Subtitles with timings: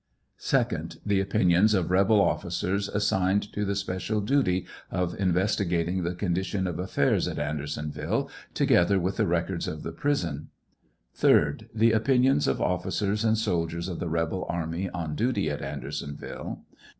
[0.39, 0.97] 2J.
[1.05, 6.65] The opinions of rebel officers as signed to the special duty of investigating the condition
[6.65, 10.49] of affairs at Anderson ville, together with the records of the prison.
[11.15, 11.69] 3d.
[11.75, 16.65] The opinions of officers and soldier's of the rebel ai my on duty at Andersonville.